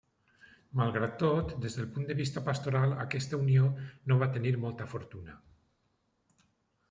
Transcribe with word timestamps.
Malgrat 0.77 1.11
tot, 1.23 1.51
des 1.65 1.75
del 1.79 1.89
punt 1.97 2.07
de 2.11 2.15
vista 2.21 2.43
pastoral 2.47 2.95
aquesta 3.05 3.39
unió 3.43 3.67
no 4.13 4.17
va 4.23 4.31
tenir 4.39 4.53
molta 4.63 4.87
fortuna. 4.95 5.37